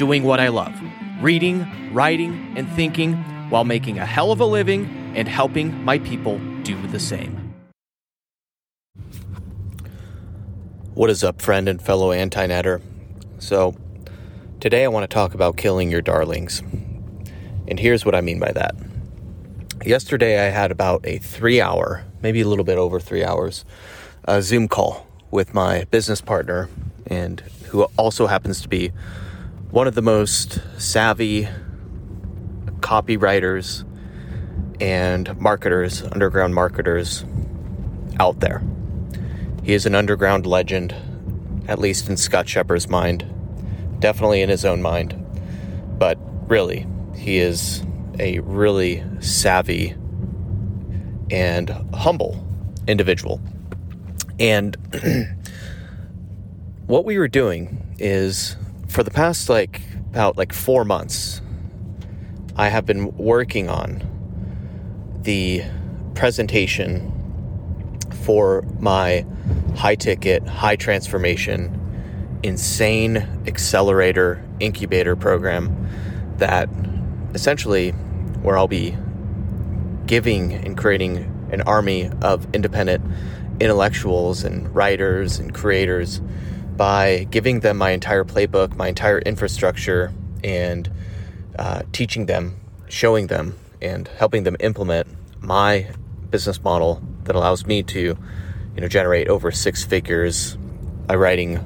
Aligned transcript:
doing 0.00 0.24
what 0.24 0.40
I 0.40 0.48
love 0.48 0.72
reading, 1.20 1.92
writing, 1.92 2.54
and 2.56 2.66
thinking 2.70 3.12
while 3.50 3.64
making 3.64 3.98
a 3.98 4.06
hell 4.06 4.32
of 4.32 4.40
a 4.40 4.46
living 4.46 5.12
and 5.14 5.28
helping 5.28 5.84
my 5.84 5.98
people 5.98 6.38
do 6.62 6.86
the 6.86 6.98
same. 6.98 7.52
What 10.94 11.10
is 11.10 11.22
up, 11.22 11.42
friend 11.42 11.68
and 11.68 11.82
fellow 11.82 12.12
Antinetter? 12.12 12.80
So, 13.40 13.76
today 14.58 14.84
I 14.84 14.88
want 14.88 15.02
to 15.04 15.14
talk 15.14 15.34
about 15.34 15.58
killing 15.58 15.90
your 15.90 16.00
darlings. 16.00 16.60
And 17.68 17.78
here's 17.78 18.06
what 18.06 18.14
I 18.14 18.22
mean 18.22 18.40
by 18.40 18.52
that. 18.52 18.74
Yesterday, 19.84 20.46
I 20.46 20.48
had 20.48 20.70
about 20.70 21.04
a 21.04 21.18
three 21.18 21.60
hour, 21.60 22.06
maybe 22.22 22.40
a 22.40 22.48
little 22.48 22.64
bit 22.64 22.78
over 22.78 23.00
three 23.00 23.22
hours, 23.22 23.66
a 24.24 24.40
Zoom 24.40 24.66
call 24.66 25.06
with 25.30 25.52
my 25.52 25.84
business 25.90 26.22
partner 26.22 26.70
and 27.06 27.40
who 27.66 27.82
also 27.98 28.26
happens 28.26 28.62
to 28.62 28.68
be 28.68 28.92
one 29.70 29.86
of 29.86 29.94
the 29.94 30.02
most 30.02 30.60
savvy 30.78 31.48
copywriters 32.80 33.84
and 34.80 35.38
marketers, 35.38 36.02
underground 36.02 36.54
marketers 36.54 37.24
out 38.18 38.40
there. 38.40 38.62
He 39.62 39.74
is 39.74 39.86
an 39.86 39.94
underground 39.94 40.44
legend, 40.44 40.94
at 41.68 41.78
least 41.78 42.08
in 42.08 42.16
Scott 42.16 42.48
Scheper's 42.48 42.88
mind, 42.88 43.24
definitely 44.00 44.42
in 44.42 44.48
his 44.48 44.64
own 44.64 44.82
mind. 44.82 45.14
But 45.98 46.18
really, 46.50 46.86
he 47.14 47.38
is 47.38 47.84
a 48.18 48.40
really 48.40 49.04
savvy 49.20 49.94
and 51.30 51.70
humble 51.94 52.44
individual. 52.88 53.40
And 54.40 54.76
what 56.86 57.04
we 57.04 57.18
were 57.18 57.28
doing 57.28 57.94
is 58.00 58.56
for 58.90 59.04
the 59.04 59.10
past 59.10 59.48
like 59.48 59.80
about 60.10 60.36
like 60.36 60.52
four 60.52 60.84
months, 60.84 61.40
I 62.56 62.68
have 62.68 62.84
been 62.84 63.16
working 63.16 63.68
on 63.68 64.02
the 65.22 65.62
presentation 66.14 67.12
for 68.24 68.62
my 68.80 69.24
high 69.76 69.94
ticket, 69.94 70.44
high 70.46 70.74
transformation, 70.74 72.40
insane 72.42 73.18
accelerator 73.46 74.44
incubator 74.58 75.14
program 75.14 75.88
that 76.38 76.68
essentially 77.32 77.92
where 78.42 78.58
I'll 78.58 78.66
be 78.66 78.96
giving 80.06 80.52
and 80.52 80.76
creating 80.76 81.18
an 81.52 81.60
army 81.62 82.10
of 82.22 82.52
independent 82.52 83.04
intellectuals 83.60 84.42
and 84.42 84.74
writers 84.74 85.38
and 85.38 85.54
creators 85.54 86.20
by 86.80 87.24
giving 87.24 87.60
them 87.60 87.76
my 87.76 87.90
entire 87.90 88.24
playbook, 88.24 88.74
my 88.74 88.88
entire 88.88 89.18
infrastructure, 89.18 90.10
and 90.42 90.90
uh, 91.58 91.82
teaching 91.92 92.24
them, 92.24 92.58
showing 92.88 93.26
them, 93.26 93.54
and 93.82 94.08
helping 94.08 94.44
them 94.44 94.56
implement 94.60 95.06
my 95.42 95.86
business 96.30 96.64
model 96.64 97.02
that 97.24 97.36
allows 97.36 97.66
me 97.66 97.82
to, 97.82 98.00
you 98.00 98.80
know, 98.80 98.88
generate 98.88 99.28
over 99.28 99.50
six 99.50 99.84
figures 99.84 100.56
by 101.06 101.16
writing 101.16 101.56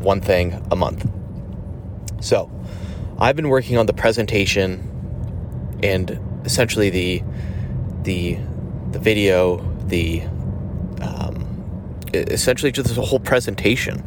one 0.00 0.20
thing 0.20 0.66
a 0.72 0.74
month. 0.74 1.08
So, 2.20 2.50
I've 3.20 3.36
been 3.36 3.48
working 3.48 3.78
on 3.78 3.86
the 3.86 3.92
presentation 3.92 5.78
and 5.80 6.18
essentially 6.44 6.90
the 6.90 7.22
the 8.02 8.36
the 8.90 8.98
video, 8.98 9.58
the 9.86 10.22
um, 11.02 11.94
essentially 12.12 12.72
just 12.72 12.98
a 12.98 13.00
whole 13.00 13.20
presentation 13.20 14.02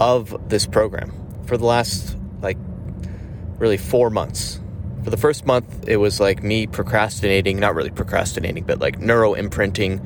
of 0.00 0.48
this 0.48 0.66
program 0.66 1.12
for 1.46 1.56
the 1.56 1.66
last 1.66 2.16
like 2.40 2.56
really 3.58 3.76
four 3.76 4.10
months. 4.10 4.58
For 5.04 5.10
the 5.10 5.16
first 5.16 5.46
month, 5.46 5.88
it 5.88 5.98
was 5.98 6.20
like 6.20 6.42
me 6.42 6.66
procrastinating, 6.66 7.60
not 7.60 7.74
really 7.74 7.90
procrastinating, 7.90 8.64
but 8.64 8.80
like 8.80 8.98
neuro 8.98 9.34
imprinting 9.34 10.04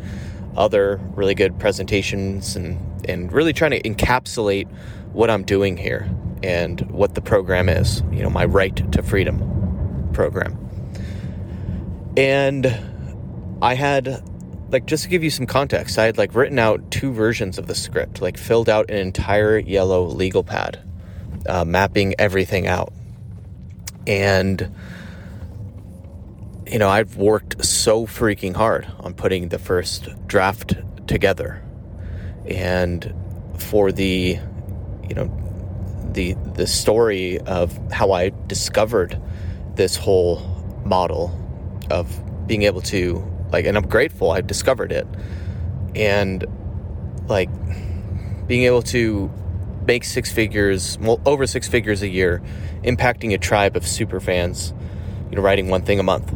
other 0.57 1.01
really 1.15 1.35
good 1.35 1.59
presentations 1.59 2.55
and, 2.55 2.79
and 3.09 3.33
really 3.33 3.53
trying 3.53 3.73
to 3.73 3.83
encapsulate 3.83 4.69
what 5.13 5.31
I'm 5.31 5.45
doing 5.45 5.77
here 5.77 6.09
and 6.43 6.81
what 6.91 7.15
the 7.15 7.21
program 7.21 7.69
is, 7.69 8.03
you 8.13 8.23
know, 8.23 8.31
my 8.31 8.45
right 8.45 8.93
to 8.93 9.03
freedom 9.03 10.11
program. 10.13 10.59
And 12.17 12.67
I 13.63 13.75
had 13.75 14.23
like 14.75 14.87
just 14.87 15.05
to 15.05 15.09
give 15.09 15.23
you 15.23 15.31
some 15.31 15.47
context, 15.47 16.01
I 16.01 16.07
had 16.07 16.19
like 16.19 16.35
written 16.35 16.59
out 16.59 16.91
two 16.91 17.13
versions 17.13 17.59
of 17.59 17.69
the 17.69 17.77
script, 17.77 18.21
like 18.21 18.37
filled 18.37 18.69
out 18.69 18.91
an 18.91 18.97
entire 18.97 19.57
yellow 19.57 20.05
legal 20.05 20.43
pad, 20.43 20.83
uh, 21.49 21.65
mapping 21.65 22.17
everything 22.19 22.67
out. 22.67 22.93
And 24.05 24.75
you 26.67 26.81
know, 26.81 26.89
I've 26.89 27.17
worked 27.17 27.65
so 27.65 28.05
freaking 28.05 28.57
hard 28.57 28.91
on 28.99 29.15
putting 29.15 29.49
the 29.49 29.61
first 29.61 30.09
draft 30.27 30.75
together. 31.07 31.63
And 32.45 33.15
for 33.59 33.93
the 33.93 34.41
you 35.09 35.15
know, 35.15 36.11
the 36.13 36.35
the 36.55 36.67
story 36.67 37.39
of 37.39 37.79
how 37.93 38.11
I 38.11 38.33
discovered 38.49 39.23
this 39.77 39.95
whole 39.95 40.41
model 40.85 41.31
of 41.93 42.09
being 42.49 42.63
able 42.63 42.81
to 42.83 43.34
like 43.51 43.65
and 43.67 43.77
i'm 43.77 43.87
grateful 43.87 44.31
i 44.31 44.41
discovered 44.41 44.93
it. 44.93 45.07
And 45.95 46.45
like 47.29 47.49
being 48.47 48.65
able 48.65 48.83
to 48.83 49.31
make 49.87 50.05
six 50.05 50.33
figures 50.33 50.99
well 50.99 51.21
over 51.25 51.47
six 51.47 51.69
figures 51.69 52.03
a 52.03 52.09
year 52.09 52.43
impacting 52.83 53.33
a 53.33 53.39
tribe 53.39 53.77
of 53.77 53.87
super 53.87 54.19
fans 54.19 54.75
you 55.31 55.37
know 55.37 55.43
writing 55.43 55.69
one 55.69 55.83
thing 55.83 55.99
a 55.99 56.03
month. 56.03 56.33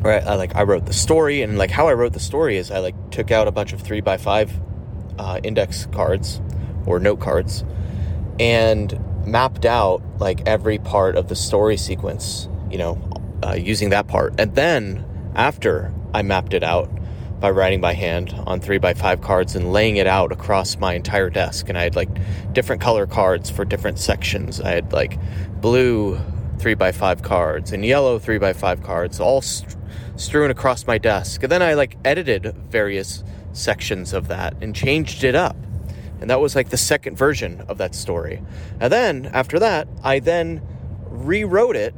Right? 0.00 0.22
I 0.22 0.34
like 0.34 0.54
i 0.54 0.62
wrote 0.62 0.86
the 0.86 0.92
story 0.92 1.42
and 1.42 1.58
like 1.58 1.70
how 1.70 1.88
i 1.88 1.94
wrote 1.94 2.12
the 2.12 2.20
story 2.20 2.58
is 2.58 2.70
i 2.70 2.78
like 2.78 2.94
took 3.10 3.30
out 3.30 3.48
a 3.48 3.52
bunch 3.52 3.72
of 3.72 3.80
three 3.80 4.00
by 4.00 4.18
five 4.18 4.52
uh, 5.18 5.40
index 5.42 5.86
cards 5.86 6.40
or 6.84 7.00
note 7.00 7.18
cards 7.20 7.64
and 8.38 9.00
mapped 9.26 9.64
out 9.64 10.02
like 10.18 10.46
every 10.46 10.78
part 10.78 11.16
of 11.16 11.28
the 11.28 11.34
story 11.34 11.76
sequence 11.76 12.48
you 12.70 12.78
know 12.78 13.00
uh, 13.42 13.54
using 13.54 13.90
that 13.90 14.06
part. 14.06 14.34
And 14.38 14.54
then 14.54 15.04
after 15.36 15.92
I 16.12 16.22
mapped 16.22 16.54
it 16.54 16.64
out 16.64 16.90
by 17.38 17.50
writing 17.50 17.80
by 17.80 17.92
hand 17.92 18.34
on 18.46 18.60
three 18.60 18.78
by 18.78 18.94
five 18.94 19.20
cards 19.20 19.54
and 19.54 19.72
laying 19.72 19.96
it 19.96 20.06
out 20.06 20.32
across 20.32 20.78
my 20.78 20.94
entire 20.94 21.30
desk. 21.30 21.68
And 21.68 21.76
I 21.76 21.82
had 21.82 21.94
like 21.94 22.08
different 22.52 22.80
color 22.80 23.06
cards 23.06 23.50
for 23.50 23.64
different 23.64 23.98
sections. 23.98 24.60
I 24.60 24.70
had 24.70 24.92
like 24.92 25.18
blue 25.60 26.18
three 26.58 26.74
by 26.74 26.92
five 26.92 27.22
cards 27.22 27.72
and 27.72 27.84
yellow 27.84 28.18
three 28.18 28.38
by 28.38 28.54
five 28.54 28.82
cards 28.82 29.20
all 29.20 29.42
st- 29.42 29.76
strewn 30.16 30.50
across 30.50 30.86
my 30.86 30.96
desk. 30.96 31.42
And 31.42 31.52
then 31.52 31.62
I 31.62 31.74
like 31.74 31.98
edited 32.04 32.54
various 32.70 33.22
sections 33.52 34.14
of 34.14 34.28
that 34.28 34.56
and 34.62 34.74
changed 34.74 35.22
it 35.22 35.34
up. 35.34 35.56
And 36.20 36.30
that 36.30 36.40
was 36.40 36.56
like 36.56 36.70
the 36.70 36.78
second 36.78 37.16
version 37.16 37.62
of 37.68 37.76
that 37.78 37.94
story. 37.94 38.42
And 38.80 38.90
then 38.90 39.26
after 39.34 39.58
that, 39.58 39.86
I 40.02 40.18
then 40.18 40.62
rewrote 41.10 41.76
it, 41.76 41.94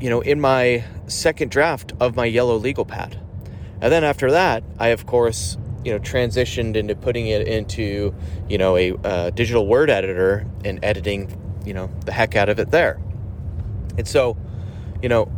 you 0.00 0.10
know, 0.10 0.20
in 0.20 0.40
my 0.40 0.84
second 1.06 1.50
draft 1.50 1.92
of 2.00 2.16
my 2.16 2.24
yellow 2.24 2.56
legal 2.56 2.84
pad. 2.84 3.18
And 3.80 3.92
then 3.92 4.04
after 4.04 4.30
that, 4.30 4.64
I 4.78 4.88
of 4.88 5.06
course, 5.06 5.56
you 5.84 5.92
know, 5.92 5.98
transitioned 5.98 6.76
into 6.76 6.94
putting 6.94 7.26
it 7.26 7.46
into, 7.46 8.14
you 8.48 8.58
know, 8.58 8.76
a 8.76 8.94
uh, 9.04 9.30
digital 9.30 9.66
word 9.66 9.90
editor 9.90 10.46
and 10.64 10.82
editing, 10.82 11.38
you 11.66 11.74
know, 11.74 11.90
the 12.06 12.12
heck 12.12 12.36
out 12.36 12.48
of 12.48 12.58
it 12.58 12.70
there. 12.70 12.98
And 13.98 14.08
so, 14.08 14.36
you 15.02 15.08
know, 15.08 15.30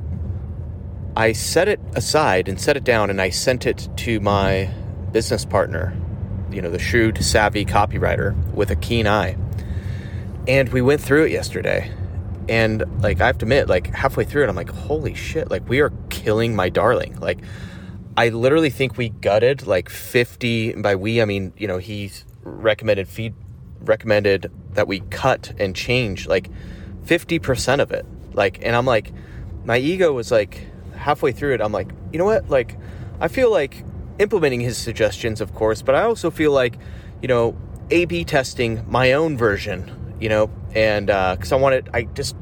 I 1.16 1.32
set 1.32 1.66
it 1.66 1.80
aside 1.94 2.48
and 2.48 2.60
set 2.60 2.76
it 2.76 2.84
down 2.84 3.10
and 3.10 3.20
I 3.20 3.30
sent 3.30 3.66
it 3.66 3.88
to 3.96 4.20
my 4.20 4.70
business 5.12 5.44
partner, 5.44 5.96
you 6.50 6.62
know, 6.62 6.70
the 6.70 6.78
shrewd, 6.78 7.24
savvy 7.24 7.64
copywriter 7.64 8.36
with 8.52 8.70
a 8.70 8.76
keen 8.76 9.06
eye. 9.06 9.36
And 10.46 10.68
we 10.68 10.82
went 10.82 11.00
through 11.00 11.24
it 11.24 11.32
yesterday. 11.32 11.90
And 12.48 12.84
like 13.02 13.20
I 13.20 13.26
have 13.26 13.38
to 13.38 13.44
admit, 13.44 13.68
like 13.68 13.88
halfway 13.88 14.24
through 14.24 14.44
it, 14.44 14.48
I'm 14.48 14.56
like, 14.56 14.70
holy 14.70 15.14
shit, 15.14 15.50
like 15.50 15.68
we 15.68 15.80
are 15.80 15.92
killing 16.10 16.54
my 16.54 16.68
darling. 16.68 17.18
Like 17.20 17.38
I 18.16 18.28
literally 18.30 18.70
think 18.70 18.96
we 18.96 19.08
gutted 19.08 19.66
like 19.66 19.88
50 19.88 20.74
by 20.74 20.96
we 20.96 21.20
I 21.20 21.24
mean, 21.24 21.52
you 21.56 21.66
know, 21.68 21.78
he 21.78 22.10
recommended 22.42 23.08
feed 23.08 23.34
recommended 23.80 24.50
that 24.72 24.88
we 24.88 25.00
cut 25.00 25.52
and 25.58 25.74
change 25.74 26.26
like 26.26 26.50
50% 27.04 27.80
of 27.80 27.92
it. 27.92 28.04
Like, 28.32 28.64
and 28.64 28.74
I'm 28.76 28.84
like, 28.86 29.12
my 29.64 29.78
ego 29.78 30.12
was 30.12 30.30
like 30.30 30.66
halfway 30.94 31.32
through 31.32 31.54
it. 31.54 31.60
I'm 31.60 31.72
like, 31.72 31.90
you 32.12 32.18
know 32.18 32.24
what? 32.24 32.48
Like, 32.50 32.76
I 33.20 33.28
feel 33.28 33.50
like 33.50 33.84
implementing 34.18 34.60
his 34.60 34.76
suggestions, 34.76 35.40
of 35.40 35.54
course, 35.54 35.82
but 35.82 35.94
I 35.94 36.02
also 36.02 36.30
feel 36.30 36.52
like, 36.52 36.78
you 37.22 37.28
know, 37.28 37.56
A 37.90 38.04
B 38.04 38.24
testing 38.24 38.84
my 38.88 39.12
own 39.12 39.36
version, 39.36 40.16
you 40.20 40.28
know, 40.28 40.50
and 40.76 41.06
because 41.06 41.52
uh, 41.52 41.56
I 41.56 41.58
wanted, 41.58 41.88
I 41.94 42.02
just, 42.02 42.36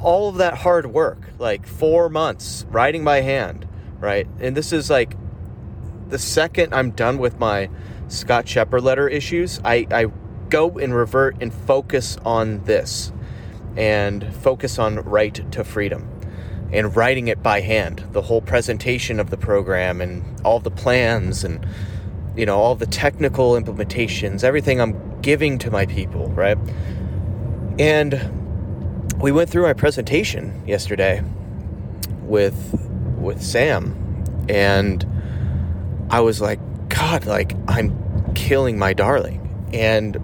all 0.00 0.28
of 0.28 0.36
that 0.36 0.54
hard 0.54 0.86
work, 0.86 1.18
like 1.40 1.66
four 1.66 2.08
months 2.08 2.64
writing 2.70 3.02
by 3.02 3.22
hand, 3.22 3.66
right? 3.98 4.28
And 4.38 4.56
this 4.56 4.72
is 4.72 4.88
like 4.88 5.16
the 6.08 6.18
second 6.18 6.72
I'm 6.72 6.92
done 6.92 7.18
with 7.18 7.40
my 7.40 7.68
Scott 8.06 8.46
Scheper 8.46 8.80
letter 8.80 9.08
issues, 9.08 9.60
I, 9.64 9.86
I 9.90 10.06
go 10.48 10.78
and 10.78 10.94
revert 10.94 11.42
and 11.42 11.52
focus 11.52 12.16
on 12.24 12.62
this 12.64 13.12
and 13.76 14.32
focus 14.36 14.78
on 14.78 15.00
right 15.00 15.52
to 15.52 15.64
freedom 15.64 16.08
and 16.72 16.94
writing 16.94 17.26
it 17.26 17.42
by 17.42 17.60
hand 17.60 18.04
the 18.12 18.22
whole 18.22 18.40
presentation 18.40 19.18
of 19.18 19.30
the 19.30 19.36
program 19.36 20.00
and 20.00 20.40
all 20.42 20.60
the 20.60 20.70
plans 20.70 21.44
and 21.44 21.64
you 22.36 22.46
know 22.46 22.58
all 22.58 22.74
the 22.74 22.86
technical 22.86 23.52
implementations 23.52 24.42
everything 24.42 24.80
i'm 24.80 25.20
giving 25.20 25.56
to 25.58 25.70
my 25.70 25.86
people 25.86 26.28
right 26.30 26.58
and 27.80 29.16
we 29.20 29.32
went 29.32 29.50
through 29.50 29.62
my 29.62 29.72
presentation 29.72 30.62
yesterday 30.66 31.24
with 32.22 32.78
with 33.18 33.42
sam 33.42 34.24
and 34.48 35.04
i 36.10 36.20
was 36.20 36.40
like 36.40 36.60
god 36.88 37.26
like 37.26 37.56
i'm 37.66 38.32
killing 38.34 38.78
my 38.78 38.92
darling 38.92 39.68
and 39.72 40.16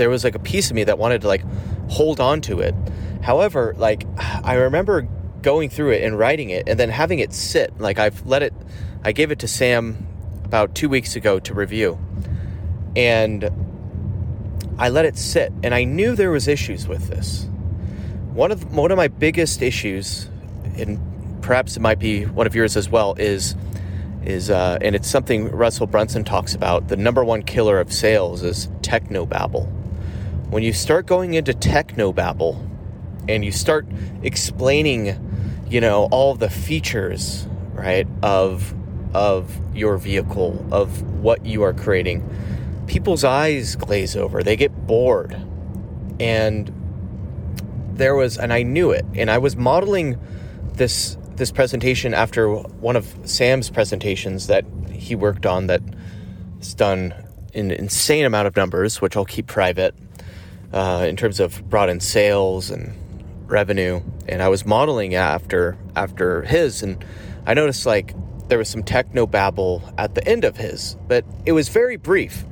there 0.00 0.08
was 0.08 0.24
like 0.24 0.34
a 0.34 0.40
piece 0.40 0.70
of 0.70 0.76
me 0.76 0.84
that 0.84 0.98
wanted 0.98 1.20
to 1.20 1.28
like 1.28 1.44
hold 1.90 2.20
on 2.20 2.40
to 2.40 2.60
it. 2.60 2.74
However, 3.22 3.74
like 3.76 4.06
I 4.18 4.54
remember 4.54 5.02
going 5.42 5.68
through 5.68 5.90
it 5.90 6.02
and 6.02 6.18
writing 6.18 6.50
it 6.50 6.68
and 6.68 6.78
then 6.78 6.88
having 6.88 7.18
it 7.18 7.32
sit. 7.32 7.78
Like 7.78 7.98
I've 7.98 8.24
let 8.26 8.42
it 8.42 8.54
I 9.04 9.12
gave 9.12 9.30
it 9.30 9.38
to 9.40 9.48
Sam 9.48 10.06
about 10.44 10.74
2 10.74 10.88
weeks 10.88 11.16
ago 11.16 11.38
to 11.40 11.54
review. 11.54 11.98
And 12.96 13.50
I 14.80 14.88
let 14.88 15.04
it 15.04 15.16
sit 15.16 15.52
and 15.62 15.72
I 15.72 15.84
knew 15.84 16.16
there 16.16 16.32
was 16.32 16.48
issues 16.48 16.88
with 16.88 17.08
this. 17.08 17.46
One 18.32 18.50
of 18.50 18.74
one 18.74 18.90
of 18.90 18.96
my 18.96 19.08
biggest 19.08 19.62
issues 19.62 20.28
and 20.76 20.98
perhaps 21.42 21.76
it 21.76 21.80
might 21.80 21.98
be 22.00 22.24
one 22.24 22.46
of 22.46 22.54
yours 22.56 22.76
as 22.76 22.88
well 22.88 23.14
is 23.14 23.54
is 24.24 24.50
uh, 24.50 24.78
and 24.80 24.96
it's 24.96 25.08
something 25.08 25.48
Russell 25.50 25.86
Brunson 25.86 26.24
talks 26.24 26.54
about. 26.54 26.88
The 26.88 26.96
number 26.96 27.22
one 27.24 27.42
killer 27.42 27.78
of 27.78 27.92
sales 27.92 28.42
is 28.42 28.66
technobabble 28.82 29.70
when 30.50 30.64
you 30.64 30.72
start 30.72 31.06
going 31.06 31.34
into 31.34 31.52
technobabble 31.52 32.68
and 33.28 33.44
you 33.44 33.52
start 33.52 33.86
explaining, 34.24 35.64
you 35.68 35.80
know, 35.80 36.08
all 36.10 36.34
the 36.34 36.50
features, 36.50 37.46
right, 37.72 38.06
of 38.22 38.74
of 39.14 39.58
your 39.74 39.96
vehicle, 39.96 40.64
of 40.72 41.02
what 41.02 41.46
you 41.46 41.62
are 41.62 41.72
creating, 41.72 42.28
people's 42.90 43.22
eyes 43.22 43.76
glaze 43.76 44.16
over. 44.16 44.42
They 44.42 44.56
get 44.56 44.72
bored. 44.86 45.40
And 46.18 46.72
there 47.94 48.16
was 48.16 48.36
and 48.36 48.52
I 48.52 48.64
knew 48.64 48.90
it. 48.90 49.04
And 49.14 49.30
I 49.30 49.38
was 49.38 49.56
modeling 49.56 50.18
this 50.74 51.16
this 51.36 51.52
presentation 51.52 52.14
after 52.14 52.52
one 52.52 52.96
of 52.96 53.14
Sam's 53.24 53.70
presentations 53.70 54.48
that 54.48 54.64
he 54.90 55.14
worked 55.14 55.46
on 55.46 55.68
that's 55.68 56.74
done 56.74 57.14
an 57.54 57.70
insane 57.70 58.24
amount 58.24 58.48
of 58.48 58.56
numbers, 58.56 59.00
which 59.00 59.16
I'll 59.16 59.24
keep 59.24 59.46
private 59.46 59.94
uh, 60.72 61.06
in 61.08 61.16
terms 61.16 61.38
of 61.38 61.68
brought 61.70 61.88
in 61.88 62.00
sales 62.00 62.70
and 62.70 62.92
revenue. 63.46 64.00
And 64.28 64.42
I 64.42 64.48
was 64.48 64.66
modeling 64.66 65.14
after 65.14 65.78
after 65.94 66.42
his, 66.42 66.82
and 66.82 67.04
I 67.46 67.54
noticed 67.54 67.86
like 67.86 68.14
there 68.48 68.58
was 68.58 68.68
some 68.68 68.82
techno 68.82 69.28
babble 69.28 69.80
at 69.96 70.16
the 70.16 70.26
end 70.26 70.42
of 70.42 70.56
his, 70.56 70.96
but 71.06 71.24
it 71.46 71.52
was 71.52 71.68
very 71.68 71.96
brief. 71.96 72.44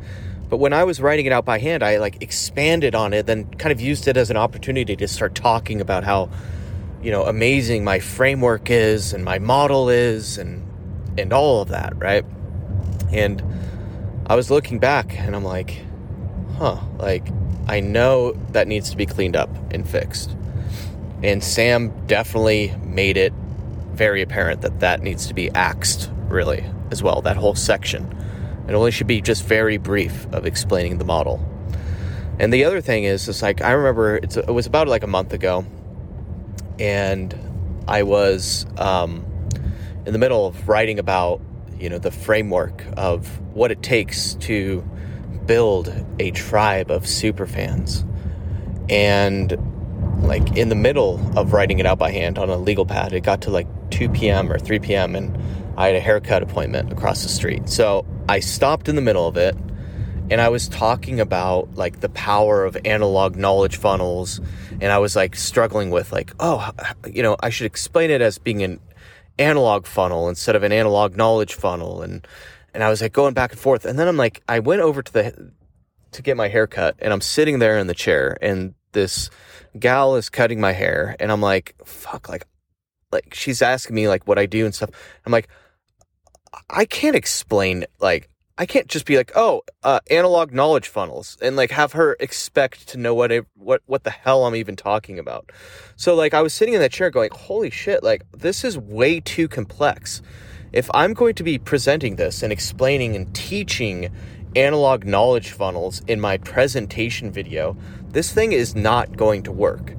But 0.49 0.59
when 0.59 0.73
I 0.73 0.85
was 0.85 1.01
writing 1.01 1.27
it 1.27 1.33
out 1.33 1.45
by 1.45 1.59
hand, 1.59 1.83
I 1.83 1.99
like 1.99 2.23
expanded 2.23 2.95
on 2.95 3.13
it, 3.13 3.27
then 3.27 3.45
kind 3.55 3.73
of 3.73 3.81
used 3.81 4.09
it 4.09 4.17
as 4.17 4.31
an 4.31 4.37
opportunity 4.37 4.97
to 4.97 5.09
start 5.09 5.35
talking 5.35 5.81
about 5.81 6.05
how, 6.05 6.31
you 7.03 7.11
know, 7.11 7.25
amazing 7.25 7.85
my 7.85 7.99
framework 7.99 8.71
is 8.71 9.13
and 9.13 9.25
my 9.25 9.39
model 9.39 9.89
is 9.89 10.39
and 10.39 10.65
and 11.19 11.33
all 11.33 11.61
of 11.61 11.69
that, 11.69 11.97
right? 11.97 12.25
And 13.13 13.43
I 14.27 14.37
was 14.37 14.51
looking 14.51 14.79
back 14.79 15.19
and 15.19 15.35
I'm 15.35 15.45
like, 15.45 15.83
huh, 16.57 16.79
like 16.99 17.29
I 17.67 17.81
know 17.81 18.33
that 18.53 18.67
needs 18.67 18.91
to 18.91 18.97
be 18.97 19.05
cleaned 19.05 19.37
up 19.37 19.51
and 19.71 19.89
fixed. 19.89 20.35
And 21.23 21.43
Sam 21.43 22.07
definitely 22.07 22.75
made 22.85 23.17
it 23.17 23.33
very 23.93 24.23
apparent 24.23 24.63
that 24.63 24.81
that 24.81 25.03
needs 25.03 25.27
to 25.27 25.35
be 25.35 25.51
axed, 25.51 26.11
really, 26.29 26.65
as 26.91 27.03
well, 27.03 27.21
that 27.23 27.37
whole 27.37 27.57
section. 27.57 28.15
It 28.69 28.75
only 28.75 28.91
should 28.91 29.07
be 29.07 29.21
just 29.21 29.45
very 29.45 29.79
brief 29.79 30.27
of 30.33 30.45
explaining 30.45 30.99
the 30.99 31.05
model. 31.05 31.43
And 32.39 32.53
the 32.53 32.65
other 32.65 32.81
thing 32.81 33.05
is, 33.05 33.29
it's 33.29 33.43
like, 33.43 33.63
I 33.63 33.73
remember 33.73 34.17
it 34.17 34.47
was 34.47 34.67
about 34.67 34.89
like 34.89 35.03
a 35.03 35.09
month 35.09 35.33
ago, 35.33 35.65
and 36.79 37.35
I 37.89 38.03
was 38.03 38.67
um, 38.77 39.25
in 40.07 40.13
the 40.13 40.19
middle 40.19 40.47
of 40.47 40.69
writing 40.69 40.99
about, 40.99 41.41
you 41.79 41.89
know, 41.89 41.99
the 41.99 42.11
framework 42.11 42.85
of 42.97 43.41
what 43.55 43.73
it 43.73 43.83
takes 43.83 44.35
to 44.35 44.89
build 45.47 45.93
a 46.19 46.31
tribe 46.33 46.91
of 46.91 47.07
super 47.07 47.47
fans. 47.47 48.05
And 48.91 49.57
like 50.23 50.57
in 50.57 50.69
the 50.69 50.75
middle 50.75 51.21
of 51.39 51.53
writing 51.53 51.79
it 51.79 51.87
out 51.87 51.99
by 51.99 52.11
hand 52.11 52.39
on 52.39 52.51
a 52.51 52.57
legal 52.57 52.85
pad, 52.85 53.13
it 53.13 53.23
got 53.23 53.43
to 53.43 53.51
like 53.51 53.67
2 53.91 54.11
p.m. 54.11 54.53
or 54.53 54.59
3 54.59 54.79
p.m. 54.79 55.17
and 55.17 55.37
I 55.79 55.87
had 55.87 55.95
a 55.95 56.01
haircut 56.01 56.43
appointment 56.43 56.93
across 56.93 57.23
the 57.23 57.29
street. 57.29 57.69
So 57.69 58.05
I 58.29 58.41
stopped 58.41 58.89
in 58.89 58.97
the 58.97 59.01
middle 59.01 59.29
of 59.29 59.37
it 59.37 59.57
and 60.29 60.41
I 60.41 60.49
was 60.49 60.69
talking 60.69 61.21
about 61.21 61.77
like 61.77 62.01
the 62.01 62.09
power 62.09 62.65
of 62.65 62.77
analog 62.85 63.37
knowledge 63.37 63.77
funnels 63.77 64.41
and 64.81 64.93
I 64.93 64.99
was 64.99 65.15
like 65.15 65.37
struggling 65.37 65.91
with 65.91 66.13
like, 66.13 66.33
oh, 66.41 66.71
you 67.11 67.23
know, 67.23 67.37
I 67.41 67.51
should 67.51 67.67
explain 67.67 68.11
it 68.11 68.21
as 68.21 68.39
being 68.39 68.63
an 68.63 68.81
analog 69.39 69.87
funnel 69.87 70.29
instead 70.29 70.57
of 70.57 70.65
an 70.65 70.73
analog 70.73 71.17
knowledge 71.17 71.55
funnel 71.55 72.03
and 72.03 72.27
and 72.75 72.83
I 72.83 72.91
was 72.91 73.01
like 73.01 73.13
going 73.13 73.35
back 73.35 73.53
and 73.53 73.61
forth. 73.61 73.85
And 73.85 73.97
then 73.99 74.09
I'm 74.09 74.17
like, 74.17 74.43
I 74.49 74.59
went 74.59 74.83
over 74.83 75.01
to 75.01 75.13
the 75.13 75.53
to 76.13 76.23
get 76.23 76.37
my 76.37 76.49
hair 76.49 76.67
cut, 76.67 76.97
and 76.99 77.13
I'm 77.13 77.21
sitting 77.21 77.59
there 77.59 77.79
in 77.79 77.87
the 77.87 77.95
chair, 77.95 78.39
and 78.41 78.75
this 78.93 79.31
gal 79.79 80.17
is 80.17 80.29
cutting 80.31 80.61
my 80.61 80.73
hair, 80.73 81.15
and 81.21 81.31
I'm 81.31 81.43
like, 81.43 81.75
fuck, 81.85 82.29
like, 82.29 82.47
like 83.13 83.35
she's 83.35 83.63
asking 83.63 83.95
me 83.95 84.09
like 84.09 84.27
what 84.27 84.39
I 84.39 84.47
do 84.47 84.65
and 84.65 84.75
stuff. 84.75 84.91
I'm 85.27 85.33
like, 85.33 85.49
I 86.71 86.85
can't 86.85 87.17
explain 87.17 87.85
like 88.01 88.29
I 88.61 88.67
can't 88.67 88.89
just 88.89 89.07
be 89.07 89.17
like, 89.17 89.31
oh, 89.37 89.63
uh, 89.85 90.01
analog 90.11 90.53
knowledge 90.53 90.89
funnels, 90.89 91.39
and 91.41 91.55
like 91.55 91.71
have 91.71 91.93
her 91.93 92.17
expect 92.19 92.89
to 92.89 92.99
know 92.99 93.15
what 93.15 93.31
it, 93.31 93.47
what 93.55 93.83
what 93.87 94.05
the 94.05 94.11
hell 94.11 94.45
I'm 94.47 94.57
even 94.57 94.75
talking 94.77 95.19
about. 95.19 95.51
So 95.97 96.15
like 96.15 96.35
I 96.35 96.43
was 96.43 96.53
sitting 96.53 96.75
in 96.75 96.81
that 96.81 96.93
chair 96.93 97.11
going, 97.11 97.31
holy 97.33 97.71
shit, 97.71 98.03
like 98.03 98.23
this 98.33 98.65
is 98.65 98.77
way 98.77 99.21
too 99.21 99.49
complex 99.49 100.23
if 100.73 100.91
I'm 100.93 101.15
going 101.15 101.35
to 101.37 101.43
be 101.43 101.59
presenting 101.59 102.17
this 102.17 102.43
and 102.43 102.53
explaining 102.53 103.17
and 103.17 103.33
teaching 103.35 104.11
analog 104.57 105.05
knowledge 105.05 105.51
funnels 105.51 106.03
in 106.07 106.21
my 106.21 106.39
presentation 106.39 107.31
video, 107.31 107.77
this 108.11 108.33
thing 108.33 108.53
is 108.53 108.75
not 108.75 109.17
going 109.17 109.43
to 109.45 109.53
work. 109.53 109.95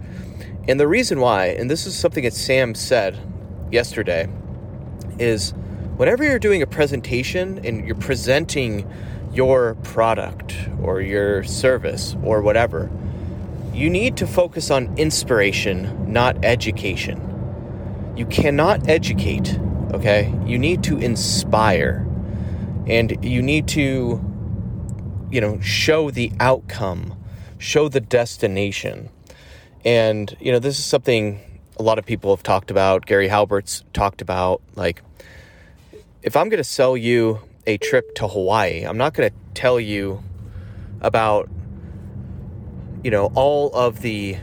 And 0.68 0.80
the 0.80 0.88
reason 0.88 1.20
why, 1.20 1.48
and 1.48 1.70
this 1.70 1.88
is 1.88 1.98
something 1.98 2.24
that 2.24 2.34
Sam 2.34 2.76
said 2.76 3.18
yesterday, 3.72 4.30
is 5.18 5.54
whenever 6.00 6.24
you're 6.24 6.40
doing 6.40 6.62
a 6.62 6.68
presentation 6.68 7.60
and 7.66 7.86
you're 7.86 7.96
presenting 7.96 8.90
your 9.34 9.76
product 9.84 10.56
or 10.82 11.02
your 11.02 11.44
service 11.44 12.16
or 12.24 12.42
whatever, 12.42 12.90
you 13.74 13.90
need 13.90 14.16
to 14.18 14.26
focus 14.26 14.72
on 14.72 14.98
inspiration, 14.98 16.12
not 16.12 16.44
education. 16.46 18.14
You 18.16 18.26
cannot 18.26 18.88
educate 18.88 19.60
okay? 19.94 20.34
You 20.46 20.58
need 20.58 20.84
to 20.84 20.98
inspire 20.98 22.08
and 22.88 23.24
you 23.24 23.42
need 23.42 23.68
to, 23.70 24.24
you 25.32 25.42
know, 25.42 25.60
show 25.60 26.12
the 26.12 26.32
outcome, 26.40 27.16
show 27.58 27.90
the 27.90 28.00
destination. 28.00 29.10
And, 29.86 30.36
you 30.40 30.52
know, 30.52 30.60
this 30.60 30.80
is 30.80 30.86
something 30.86 31.40
a 31.78 31.84
lot 31.84 32.00
of 32.00 32.06
people 32.06 32.36
have 32.36 32.44
talked 32.44 32.72
about. 32.72 33.06
Gary 33.06 33.28
Halbert's 33.28 33.84
talked 33.94 34.22
about. 34.22 34.62
Like, 34.76 35.02
if 36.22 36.36
I'm 36.36 36.50
going 36.50 36.58
to 36.58 36.64
sell 36.64 36.98
you 36.98 37.40
a 37.66 37.78
trip 37.78 38.16
to 38.16 38.28
Hawaii, 38.28 38.84
I'm 38.84 38.98
not 38.98 39.14
going 39.14 39.30
to 39.30 39.36
tell 39.54 39.80
you 39.80 40.24
about, 41.02 41.50
you 43.04 43.12
know, 43.12 43.32
all 43.36 43.74
of 43.74 44.02
the 44.02 44.38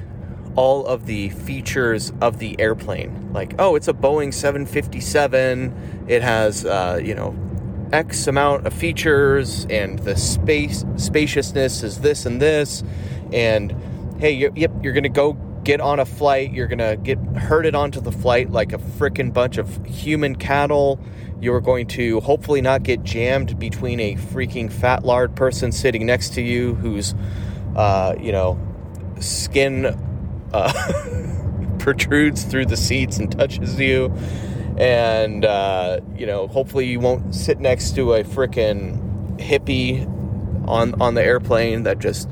all 0.55 0.87
of 0.87 1.05
the 1.05 1.29
features 1.29 2.15
of 2.23 2.39
the 2.39 2.59
airplane. 2.59 3.31
Like, 3.35 3.55
oh, 3.59 3.77
it's 3.77 3.89
a 3.89 3.93
Boeing 3.93 4.33
757. 4.33 6.07
It 6.09 6.23
has, 6.23 6.65
uh, 6.65 6.99
you 7.03 7.15
know, 7.15 7.37
X 7.93 8.27
amount 8.27 8.67
of 8.67 8.73
features, 8.73 9.67
and 9.69 9.99
the 9.99 10.17
space 10.17 10.85
spaciousness 10.97 11.83
is 11.83 12.01
this 12.01 12.25
and 12.25 12.41
this, 12.41 12.83
and 13.33 13.75
hey, 14.19 14.33
you're, 14.33 14.51
yep, 14.57 14.73
you're 14.83 14.95
going 14.95 15.03
to 15.03 15.11
go 15.11 15.35
get 15.67 15.81
on 15.81 15.99
a 15.99 16.07
flight. 16.07 16.53
You're 16.53 16.69
going 16.69 16.79
to 16.79 16.97
get 16.97 17.19
herded 17.37 17.75
onto 17.75 18.01
the 18.01 18.13
flight 18.13 18.51
like 18.51 18.73
a 18.73 18.79
freaking 18.79 19.33
bunch 19.33 19.59
of 19.59 19.85
human 19.85 20.37
cattle. 20.37 21.01
You're 21.41 21.61
going 21.61 21.87
to 21.89 22.21
hopefully 22.21 22.61
not 22.61 22.83
get 22.83 23.03
jammed 23.03 23.59
between 23.59 24.01
a 24.01 24.15
freaking 24.15 24.73
fat 24.73 25.05
lard 25.05 25.37
person 25.37 25.71
sitting 25.73 26.07
next 26.07 26.35
to 26.35 26.43
you 26.43 26.75
who's, 26.77 27.15
uh, 27.75 28.15
you 28.19 28.33
know, 28.33 28.59
skin 29.21 29.87
uh, 30.53 30.73
protrudes 31.79 32.45
through 32.45 32.67
the 32.67 32.77
seats 32.77 33.19
and 33.19 33.31
touches 33.31 33.79
you. 33.79 34.13
And, 34.79 35.45
uh, 35.45 36.01
you 36.17 36.27
know, 36.27 36.49
hopefully 36.49 36.87
you 36.87 37.01
won't 37.01 37.35
sit 37.35 37.61
next 37.61 37.95
to 37.97 38.15
a 38.15 38.25
freaking 38.25 39.39
hippie 39.39 40.07
on, 40.69 41.01
on 41.01 41.15
the 41.15 41.23
airplane 41.23 41.85
that 41.85 41.99
just 41.99 42.29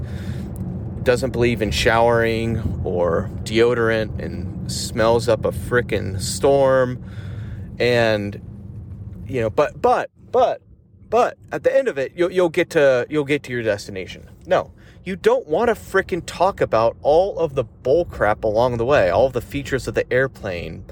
doesn't 1.03 1.31
believe 1.31 1.63
in 1.63 1.71
showering 1.71 2.81
or 2.85 3.31
deodorant 3.45 4.19
and 4.23 4.71
smells 4.71 5.29
up 5.29 5.45
a 5.45 5.53
freaking 5.53 6.21
storm. 6.21 7.03
And, 7.79 8.41
you 9.27 9.41
know, 9.41 9.51
but, 9.51 9.81
but, 9.81 10.11
but, 10.31 10.61
but 11.11 11.39
at 11.53 11.63
the 11.63 11.75
end 11.75 11.89
of 11.89 11.99
it, 11.99 12.13
you'll, 12.17 12.31
you'll 12.31 12.49
get 12.49 12.71
to, 12.71 13.07
you'll 13.09 13.25
get 13.25 13.43
to 13.45 13.53
your 13.53 13.63
destination. 13.63 14.29
No, 14.47 14.73
you 15.05 15.17
don't 15.17 15.47
want 15.47 15.69
to 15.69 15.75
freaking 15.75 16.23
talk 16.25 16.61
about 16.61 16.97
all 17.03 17.39
of 17.39 17.55
the 17.55 17.65
bull 17.65 18.05
crap 18.05 18.45
along 18.45 18.79
the 18.79 18.85
way, 18.85 19.11
all 19.11 19.27
of 19.27 19.33
the 19.33 19.41
features 19.41 19.87
of 19.87 19.95
the 19.95 20.11
airplane, 20.13 20.85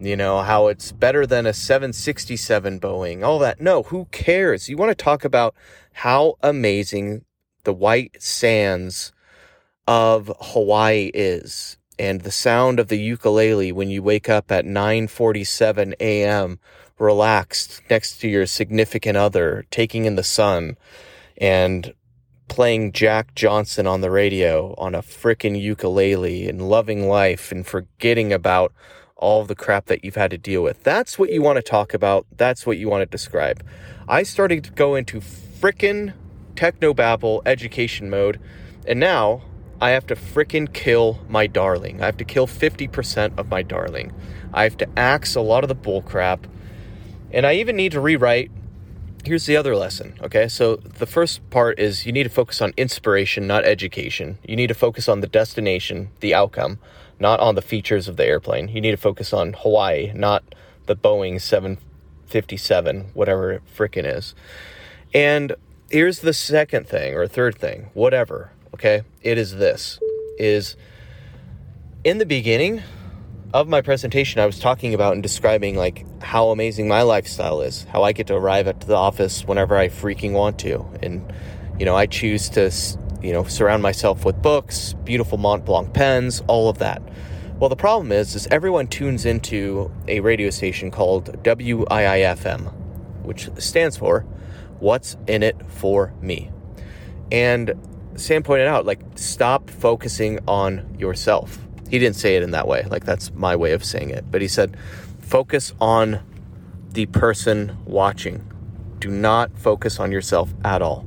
you 0.00 0.16
know, 0.16 0.42
how 0.42 0.66
it's 0.66 0.90
better 0.92 1.26
than 1.26 1.46
a 1.46 1.52
767 1.52 2.80
Boeing, 2.80 3.24
all 3.24 3.38
that. 3.38 3.60
No, 3.60 3.84
who 3.84 4.06
cares? 4.06 4.68
You 4.68 4.76
want 4.76 4.90
to 4.90 5.04
talk 5.04 5.24
about 5.24 5.54
how 5.92 6.34
amazing 6.42 7.24
the 7.64 7.72
white 7.72 8.20
sands 8.20 9.12
of 9.86 10.32
Hawaii 10.40 11.10
is 11.14 11.76
and 11.98 12.22
the 12.22 12.30
sound 12.30 12.80
of 12.80 12.88
the 12.88 12.98
ukulele 12.98 13.70
when 13.70 13.90
you 13.90 14.02
wake 14.02 14.28
up 14.28 14.50
at 14.50 14.64
9:47 14.64 15.94
a.m. 16.00 16.58
relaxed 17.02 17.82
next 17.90 18.18
to 18.20 18.28
your 18.28 18.46
significant 18.46 19.16
other 19.16 19.66
taking 19.70 20.04
in 20.04 20.14
the 20.14 20.22
sun 20.22 20.76
and 21.36 21.92
playing 22.48 22.92
Jack 22.92 23.34
Johnson 23.34 23.86
on 23.86 24.02
the 24.02 24.10
radio 24.10 24.74
on 24.78 24.94
a 24.94 25.02
frickin' 25.02 25.60
ukulele 25.60 26.48
and 26.48 26.68
loving 26.68 27.08
life 27.08 27.50
and 27.50 27.66
forgetting 27.66 28.32
about 28.32 28.72
all 29.16 29.44
the 29.44 29.54
crap 29.54 29.86
that 29.86 30.04
you've 30.04 30.16
had 30.16 30.30
to 30.30 30.38
deal 30.38 30.62
with. 30.62 30.82
That's 30.82 31.18
what 31.18 31.30
you 31.30 31.42
want 31.42 31.56
to 31.56 31.62
talk 31.62 31.94
about. 31.94 32.26
That's 32.36 32.66
what 32.66 32.78
you 32.78 32.88
want 32.88 33.02
to 33.02 33.06
describe. 33.06 33.64
I 34.08 34.22
started 34.22 34.64
to 34.64 34.70
go 34.70 34.94
into 34.94 35.20
frickin' 35.20 36.12
technobabble 36.54 37.42
education 37.46 38.10
mode, 38.10 38.40
and 38.86 39.00
now 39.00 39.42
I 39.80 39.90
have 39.90 40.06
to 40.08 40.14
frickin' 40.16 40.72
kill 40.72 41.20
my 41.28 41.46
darling. 41.46 42.02
I 42.02 42.06
have 42.06 42.16
to 42.18 42.24
kill 42.24 42.46
50% 42.46 43.38
of 43.38 43.48
my 43.48 43.62
darling. 43.62 44.12
I 44.52 44.64
have 44.64 44.76
to 44.78 44.88
axe 44.96 45.34
a 45.34 45.40
lot 45.40 45.64
of 45.64 45.68
the 45.68 45.74
bullcrap. 45.74 46.44
And 47.32 47.46
I 47.46 47.54
even 47.54 47.76
need 47.76 47.92
to 47.92 48.00
rewrite 48.00 48.50
here's 49.24 49.46
the 49.46 49.56
other 49.56 49.76
lesson. 49.76 50.14
Okay. 50.22 50.48
So 50.48 50.76
the 50.76 51.06
first 51.06 51.48
part 51.50 51.78
is 51.78 52.06
you 52.06 52.12
need 52.12 52.24
to 52.24 52.28
focus 52.28 52.60
on 52.60 52.72
inspiration, 52.76 53.46
not 53.46 53.64
education. 53.64 54.38
You 54.46 54.56
need 54.56 54.68
to 54.68 54.74
focus 54.74 55.08
on 55.08 55.20
the 55.20 55.26
destination, 55.26 56.10
the 56.20 56.34
outcome, 56.34 56.78
not 57.20 57.40
on 57.40 57.54
the 57.54 57.62
features 57.62 58.08
of 58.08 58.16
the 58.16 58.26
airplane. 58.26 58.68
You 58.68 58.80
need 58.80 58.90
to 58.90 58.96
focus 58.96 59.32
on 59.32 59.54
Hawaii, 59.54 60.12
not 60.14 60.42
the 60.86 60.96
Boeing 60.96 61.40
757, 61.40 63.10
whatever 63.14 63.52
it 63.52 63.62
frickin' 63.76 64.04
is. 64.04 64.34
And 65.14 65.54
here's 65.90 66.20
the 66.20 66.32
second 66.32 66.88
thing 66.88 67.14
or 67.14 67.26
third 67.28 67.56
thing, 67.56 67.90
whatever. 67.94 68.50
Okay. 68.74 69.02
It 69.22 69.38
is 69.38 69.56
this 69.56 70.00
is 70.38 70.76
in 72.02 72.18
the 72.18 72.26
beginning, 72.26 72.82
of 73.54 73.68
my 73.68 73.82
presentation, 73.82 74.40
I 74.40 74.46
was 74.46 74.58
talking 74.58 74.94
about 74.94 75.12
and 75.12 75.22
describing 75.22 75.76
like 75.76 76.06
how 76.22 76.48
amazing 76.48 76.88
my 76.88 77.02
lifestyle 77.02 77.60
is, 77.60 77.84
how 77.84 78.02
I 78.02 78.12
get 78.12 78.28
to 78.28 78.34
arrive 78.34 78.66
at 78.66 78.80
the 78.80 78.96
office 78.96 79.44
whenever 79.44 79.76
I 79.76 79.88
freaking 79.88 80.32
want 80.32 80.58
to, 80.60 80.86
and 81.02 81.32
you 81.78 81.84
know 81.84 81.96
I 81.96 82.06
choose 82.06 82.48
to 82.50 82.70
you 83.20 83.32
know 83.32 83.44
surround 83.44 83.82
myself 83.82 84.24
with 84.24 84.40
books, 84.40 84.94
beautiful 85.04 85.38
Mont 85.38 85.64
Blanc 85.64 85.92
pens, 85.92 86.42
all 86.46 86.68
of 86.68 86.78
that. 86.78 87.02
Well, 87.58 87.68
the 87.68 87.76
problem 87.76 88.10
is, 88.10 88.34
is 88.34 88.46
everyone 88.48 88.88
tunes 88.88 89.24
into 89.24 89.92
a 90.08 90.20
radio 90.20 90.50
station 90.50 90.90
called 90.90 91.42
WIIFM, 91.42 92.72
which 93.22 93.48
stands 93.58 93.96
for 93.96 94.20
"What's 94.78 95.16
in 95.26 95.42
it 95.42 95.56
for 95.68 96.14
me," 96.20 96.50
and 97.30 97.72
Sam 98.14 98.42
pointed 98.42 98.68
out, 98.68 98.84
like, 98.84 99.00
stop 99.14 99.70
focusing 99.70 100.38
on 100.46 100.96
yourself 100.98 101.58
he 101.92 101.98
didn't 101.98 102.16
say 102.16 102.36
it 102.36 102.42
in 102.42 102.52
that 102.52 102.66
way. 102.66 102.86
Like 102.88 103.04
that's 103.04 103.30
my 103.34 103.54
way 103.54 103.72
of 103.72 103.84
saying 103.84 104.08
it. 104.08 104.24
But 104.30 104.40
he 104.40 104.48
said, 104.48 104.78
focus 105.32 105.72
on 105.80 106.20
the 106.90 107.06
person 107.06 107.74
watching. 107.86 108.46
Do 108.98 109.08
not 109.08 109.58
focus 109.58 109.98
on 109.98 110.12
yourself 110.12 110.52
at 110.62 110.82
all. 110.82 111.06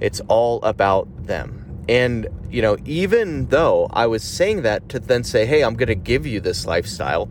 It's 0.00 0.18
all 0.28 0.62
about 0.62 1.26
them. 1.26 1.84
And, 1.86 2.26
you 2.50 2.62
know, 2.62 2.78
even 2.86 3.48
though 3.48 3.90
I 3.92 4.06
was 4.06 4.22
saying 4.22 4.62
that 4.62 4.88
to 4.88 4.98
then 4.98 5.24
say, 5.24 5.44
hey, 5.44 5.62
I'm 5.62 5.74
going 5.74 5.88
to 5.88 5.94
give 5.94 6.26
you 6.26 6.40
this 6.40 6.64
lifestyle, 6.64 7.28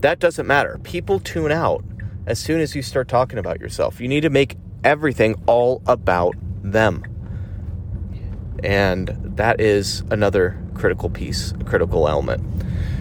that 0.00 0.18
doesn't 0.18 0.46
matter. 0.46 0.78
People 0.82 1.18
tune 1.18 1.50
out 1.50 1.82
as 2.26 2.38
soon 2.38 2.60
as 2.60 2.74
you 2.74 2.82
start 2.82 3.08
talking 3.08 3.38
about 3.38 3.58
yourself. 3.58 4.02
You 4.02 4.08
need 4.08 4.20
to 4.20 4.30
make 4.30 4.58
everything 4.84 5.42
all 5.46 5.80
about 5.86 6.34
them. 6.62 7.06
And 8.62 9.16
that 9.24 9.62
is 9.62 10.02
another 10.10 10.62
critical 10.74 11.08
piece, 11.08 11.52
a 11.52 11.64
critical 11.64 12.06
element. 12.06 12.44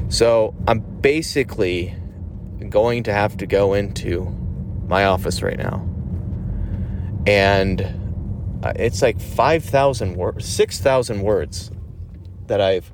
So 0.08 0.56
I'm 0.66 0.80
basically 0.80 1.94
going 2.68 3.04
to 3.04 3.14
have 3.14 3.38
to 3.38 3.48
go 3.48 3.74
into 3.74 4.26
my 4.88 5.06
office 5.06 5.42
right 5.42 5.58
now. 5.58 5.88
And 7.26 7.82
uh, 8.64 8.74
it's 8.76 9.02
like 9.02 9.20
5,000 9.20 10.16
words, 10.16 10.46
6,000 10.46 11.22
words 11.22 11.72
that 12.48 12.60
I've 12.60 12.92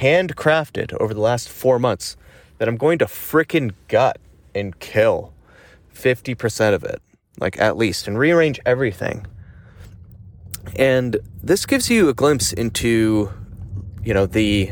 handcrafted 0.00 0.92
over 1.00 1.14
the 1.14 1.20
last 1.20 1.48
four 1.48 1.78
months 1.78 2.16
that 2.58 2.68
I'm 2.68 2.76
going 2.76 2.98
to 2.98 3.06
fricking 3.06 3.74
gut 3.88 4.18
and 4.54 4.78
kill 4.80 5.32
50% 5.94 6.74
of 6.74 6.84
it, 6.84 7.00
like 7.38 7.60
at 7.60 7.76
least, 7.76 8.08
and 8.08 8.18
rearrange 8.18 8.58
everything. 8.66 9.26
And 10.76 11.18
this 11.42 11.66
gives 11.66 11.90
you 11.90 12.08
a 12.08 12.14
glimpse 12.14 12.52
into 12.52 13.30
you 14.02 14.12
know 14.12 14.26
the 14.26 14.70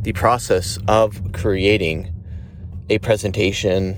the 0.00 0.12
process 0.12 0.78
of 0.88 1.32
creating 1.32 2.12
a 2.92 2.98
presentation, 2.98 3.96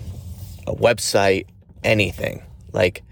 a 0.68 0.74
website, 0.74 1.46
anything. 1.82 2.44
Like 2.72 3.02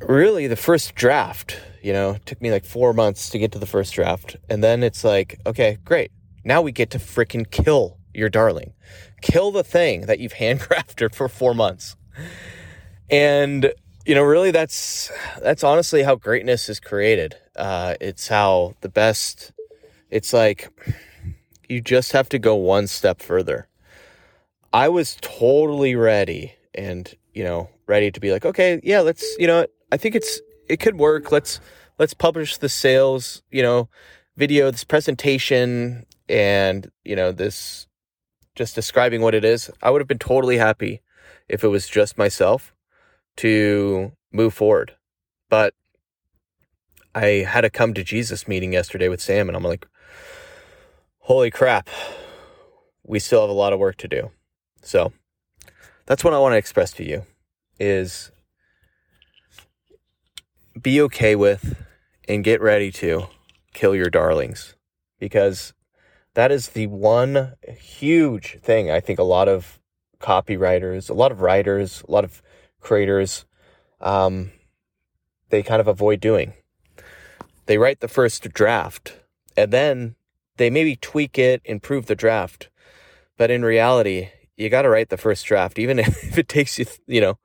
really 0.00 0.46
the 0.46 0.56
first 0.56 0.94
draft, 0.94 1.60
you 1.82 1.92
know, 1.92 2.16
took 2.24 2.40
me 2.40 2.50
like 2.50 2.64
4 2.64 2.94
months 2.94 3.28
to 3.30 3.38
get 3.38 3.52
to 3.52 3.58
the 3.58 3.66
first 3.66 3.92
draft. 3.92 4.36
And 4.48 4.64
then 4.64 4.82
it's 4.82 5.04
like, 5.04 5.38
okay, 5.44 5.76
great. 5.84 6.10
Now 6.42 6.62
we 6.62 6.72
get 6.72 6.90
to 6.90 6.98
freaking 6.98 7.50
kill 7.50 7.98
your 8.14 8.30
darling. 8.30 8.72
Kill 9.20 9.52
the 9.52 9.64
thing 9.64 10.06
that 10.06 10.18
you've 10.18 10.34
handcrafted 10.44 11.14
for 11.14 11.28
4 11.28 11.52
months. 11.52 11.96
And 13.10 13.72
you 14.06 14.14
know, 14.14 14.22
really 14.22 14.50
that's 14.50 15.10
that's 15.42 15.64
honestly 15.64 16.02
how 16.02 16.14
greatness 16.14 16.70
is 16.70 16.80
created. 16.80 17.36
Uh, 17.56 17.94
it's 18.00 18.28
how 18.28 18.74
the 18.80 18.88
best 18.88 19.52
it's 20.10 20.32
like 20.32 20.68
you 21.68 21.82
just 21.82 22.12
have 22.12 22.28
to 22.30 22.38
go 22.38 22.54
one 22.54 22.86
step 22.86 23.20
further. 23.20 23.68
I 24.74 24.88
was 24.88 25.16
totally 25.20 25.94
ready 25.94 26.52
and, 26.74 27.14
you 27.32 27.44
know, 27.44 27.70
ready 27.86 28.10
to 28.10 28.18
be 28.18 28.32
like, 28.32 28.44
okay, 28.44 28.80
yeah, 28.82 29.02
let's, 29.02 29.24
you 29.38 29.46
know, 29.46 29.68
I 29.92 29.96
think 29.96 30.16
it's 30.16 30.40
it 30.68 30.80
could 30.80 30.98
work. 30.98 31.30
Let's 31.30 31.60
let's 32.00 32.12
publish 32.12 32.56
the 32.56 32.68
sales, 32.68 33.44
you 33.52 33.62
know, 33.62 33.88
video, 34.36 34.72
this 34.72 34.82
presentation 34.82 36.06
and, 36.28 36.90
you 37.04 37.14
know, 37.14 37.30
this 37.30 37.86
just 38.56 38.74
describing 38.74 39.20
what 39.20 39.32
it 39.32 39.44
is. 39.44 39.70
I 39.80 39.90
would 39.90 40.00
have 40.00 40.08
been 40.08 40.18
totally 40.18 40.58
happy 40.58 41.02
if 41.48 41.62
it 41.62 41.68
was 41.68 41.86
just 41.86 42.18
myself 42.18 42.74
to 43.36 44.10
move 44.32 44.54
forward. 44.54 44.96
But 45.48 45.74
I 47.14 47.46
had 47.46 47.64
a 47.64 47.70
come 47.70 47.94
to 47.94 48.02
Jesus 48.02 48.48
meeting 48.48 48.72
yesterday 48.72 49.08
with 49.08 49.20
Sam 49.20 49.46
and 49.46 49.56
I'm 49.56 49.62
like, 49.62 49.86
holy 51.18 51.52
crap, 51.52 51.88
we 53.04 53.20
still 53.20 53.42
have 53.42 53.50
a 53.50 53.52
lot 53.52 53.72
of 53.72 53.78
work 53.78 53.98
to 53.98 54.08
do. 54.08 54.32
So 54.84 55.12
that's 56.06 56.22
what 56.22 56.34
I 56.34 56.38
want 56.38 56.52
to 56.52 56.58
express 56.58 56.92
to 56.92 57.04
you 57.04 57.24
is 57.80 58.30
be 60.80 61.00
okay 61.00 61.34
with 61.34 61.76
and 62.28 62.44
get 62.44 62.60
ready 62.60 62.92
to 62.92 63.26
kill 63.72 63.94
your 63.94 64.10
darlings 64.10 64.76
because 65.18 65.72
that 66.34 66.52
is 66.52 66.68
the 66.68 66.86
one 66.86 67.54
huge 67.66 68.60
thing 68.60 68.90
I 68.90 69.00
think 69.00 69.18
a 69.18 69.24
lot 69.24 69.48
of 69.48 69.80
copywriters, 70.20 71.08
a 71.08 71.14
lot 71.14 71.32
of 71.32 71.40
writers, 71.40 72.02
a 72.06 72.10
lot 72.10 72.24
of 72.24 72.42
creators, 72.80 73.46
um, 74.00 74.52
they 75.48 75.62
kind 75.62 75.80
of 75.80 75.88
avoid 75.88 76.20
doing. 76.20 76.52
They 77.66 77.78
write 77.78 78.00
the 78.00 78.08
first 78.08 78.52
draft 78.52 79.16
and 79.56 79.72
then 79.72 80.16
they 80.58 80.68
maybe 80.68 80.96
tweak 80.96 81.38
it, 81.38 81.62
improve 81.64 82.06
the 82.06 82.14
draft, 82.14 82.68
but 83.38 83.50
in 83.50 83.64
reality, 83.64 84.28
you 84.56 84.68
got 84.68 84.82
to 84.82 84.88
write 84.88 85.08
the 85.08 85.16
first 85.16 85.46
draft, 85.46 85.78
even 85.78 85.98
if 86.00 86.38
it 86.38 86.48
takes 86.48 86.78
you, 86.78 86.86
you 87.06 87.20
know, 87.20 87.38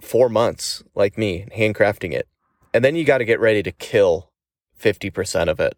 four 0.00 0.28
months, 0.28 0.82
like 0.94 1.18
me, 1.18 1.46
handcrafting 1.56 2.12
it. 2.12 2.28
And 2.72 2.84
then 2.84 2.96
you 2.96 3.04
got 3.04 3.18
to 3.18 3.24
get 3.24 3.40
ready 3.40 3.62
to 3.62 3.72
kill 3.72 4.30
50% 4.78 5.48
of 5.48 5.60
it 5.60 5.76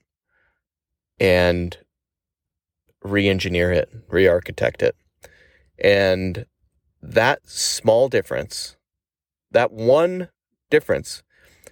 and 1.19 1.77
re 3.03 3.29
engineer 3.29 3.73
it, 3.73 3.91
re 4.09 4.27
architect 4.27 4.83
it. 4.83 4.97
And 5.79 6.47
that 7.03 7.49
small 7.49 8.09
difference, 8.09 8.77
that 9.51 9.73
one 9.73 10.29
difference, 10.71 11.23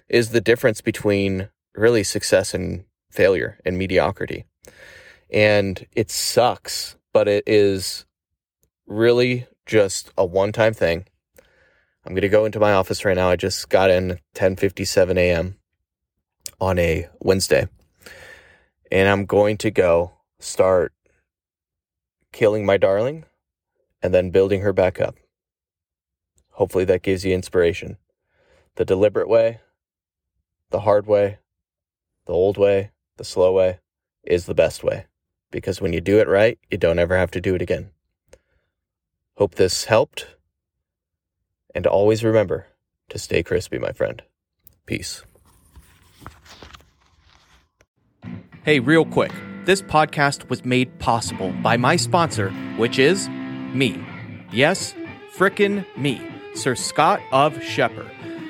is 0.09 0.29
the 0.29 0.41
difference 0.41 0.81
between 0.81 1.49
really 1.75 2.03
success 2.03 2.53
and 2.53 2.83
failure 3.09 3.59
and 3.65 3.77
mediocrity. 3.77 4.45
And 5.29 5.87
it 5.93 6.11
sucks, 6.11 6.97
but 7.13 7.27
it 7.29 7.43
is 7.47 8.05
really 8.91 9.47
just 9.65 10.11
a 10.17 10.25
one 10.25 10.51
time 10.51 10.73
thing. 10.73 11.05
I'm 12.05 12.13
going 12.13 12.21
to 12.21 12.29
go 12.29 12.45
into 12.45 12.59
my 12.59 12.73
office 12.73 13.05
right 13.05 13.15
now. 13.15 13.29
I 13.29 13.35
just 13.35 13.69
got 13.69 13.89
in 13.89 14.19
10:57 14.35 15.17
a.m. 15.17 15.57
on 16.59 16.77
a 16.77 17.07
Wednesday. 17.19 17.67
And 18.91 19.07
I'm 19.07 19.25
going 19.25 19.57
to 19.57 19.71
go 19.71 20.13
start 20.39 20.93
killing 22.33 22.65
my 22.65 22.77
darling 22.77 23.25
and 24.01 24.13
then 24.13 24.31
building 24.31 24.61
her 24.61 24.73
back 24.73 24.99
up. 24.99 25.15
Hopefully 26.51 26.85
that 26.85 27.03
gives 27.03 27.23
you 27.23 27.33
inspiration. 27.33 27.97
The 28.75 28.85
deliberate 28.85 29.29
way, 29.29 29.61
the 30.71 30.81
hard 30.81 31.07
way, 31.07 31.39
the 32.25 32.33
old 32.33 32.57
way, 32.57 32.91
the 33.17 33.23
slow 33.23 33.53
way 33.53 33.79
is 34.23 34.45
the 34.45 34.53
best 34.53 34.83
way. 34.83 35.05
Because 35.51 35.81
when 35.81 35.93
you 35.93 36.01
do 36.01 36.19
it 36.19 36.27
right, 36.27 36.57
you 36.69 36.77
don't 36.77 36.99
ever 36.99 37.17
have 37.17 37.31
to 37.31 37.41
do 37.41 37.55
it 37.55 37.61
again. 37.61 37.91
Hope 39.41 39.55
this 39.55 39.85
helped. 39.85 40.27
And 41.73 41.87
always 41.87 42.23
remember 42.23 42.67
to 43.09 43.17
stay 43.17 43.41
crispy, 43.41 43.79
my 43.79 43.91
friend. 43.91 44.21
Peace. 44.85 45.23
Hey, 48.63 48.79
real 48.79 49.03
quick. 49.03 49.31
This 49.65 49.81
podcast 49.81 50.47
was 50.47 50.63
made 50.63 50.99
possible 50.99 51.51
by 51.63 51.75
my 51.75 51.95
sponsor, 51.95 52.51
which 52.77 52.99
is 52.99 53.29
me. 53.73 54.05
Yes, 54.51 54.93
frickin' 55.35 55.87
me, 55.97 56.21
Sir 56.53 56.75
Scott 56.75 57.19
of 57.31 57.55
Scheper. 57.55 58.07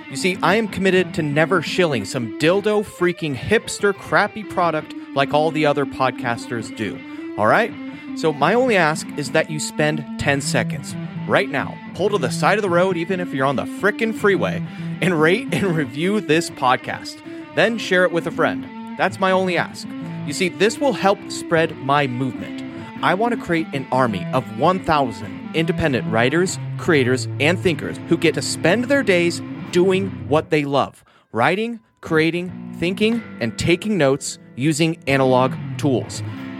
You 0.09 0.17
see, 0.17 0.37
I 0.43 0.55
am 0.55 0.67
committed 0.67 1.13
to 1.13 1.21
never 1.21 1.61
shilling 1.61 2.03
some 2.03 2.37
dildo 2.37 2.83
freaking 2.83 3.33
hipster 3.33 3.95
crappy 3.95 4.43
product 4.43 4.93
like 5.15 5.33
all 5.33 5.51
the 5.51 5.65
other 5.65 5.85
podcasters 5.85 6.75
do. 6.75 6.99
All 7.37 7.47
right? 7.47 7.71
So, 8.17 8.33
my 8.33 8.53
only 8.53 8.75
ask 8.75 9.07
is 9.17 9.31
that 9.31 9.49
you 9.49 9.59
spend 9.59 10.05
10 10.19 10.41
seconds 10.41 10.95
right 11.27 11.49
now, 11.49 11.77
pull 11.95 12.09
to 12.09 12.17
the 12.17 12.29
side 12.29 12.57
of 12.57 12.61
the 12.61 12.69
road, 12.69 12.97
even 12.97 13.19
if 13.19 13.33
you're 13.33 13.45
on 13.45 13.55
the 13.55 13.65
frickin' 13.65 14.13
freeway, 14.13 14.63
and 15.01 15.19
rate 15.19 15.53
and 15.53 15.75
review 15.75 16.21
this 16.21 16.49
podcast. 16.49 17.21
Then 17.55 17.77
share 17.77 18.03
it 18.03 18.11
with 18.11 18.27
a 18.27 18.31
friend. 18.31 18.65
That's 18.97 19.19
my 19.19 19.31
only 19.31 19.57
ask. 19.57 19.87
You 20.25 20.33
see, 20.33 20.49
this 20.49 20.79
will 20.79 20.93
help 20.93 21.19
spread 21.31 21.75
my 21.77 22.07
movement. 22.07 22.63
I 23.03 23.15
want 23.15 23.33
to 23.33 23.41
create 23.41 23.67
an 23.73 23.87
army 23.91 24.25
of 24.33 24.59
1,000 24.59 25.55
independent 25.55 26.09
writers, 26.11 26.59
creators, 26.77 27.27
and 27.39 27.59
thinkers 27.59 27.97
who 28.07 28.17
get 28.17 28.35
to 28.35 28.41
spend 28.41 28.85
their 28.85 29.03
days 29.03 29.41
doing 29.71 30.09
what 30.27 30.49
they 30.49 30.65
love 30.65 31.03
writing, 31.33 31.79
creating, 32.01 32.75
thinking, 32.77 33.23
and 33.39 33.57
taking 33.57 33.97
notes 33.97 34.37
using 34.55 35.01
analog 35.07 35.55
tools, 35.77 36.21